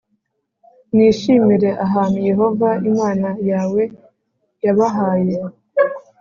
mwishimire 0.93 1.69
ahantu 1.85 2.17
Yehova 2.29 2.69
Imana 2.89 3.27
yawe 3.49 3.81
yabahaye 4.65 5.37